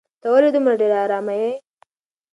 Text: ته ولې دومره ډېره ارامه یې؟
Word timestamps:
ته 0.21 0.27
ولې 0.33 0.49
دومره 0.53 0.75
ډېره 0.81 0.97
ارامه 1.05 1.33
یې؟ 1.41 1.51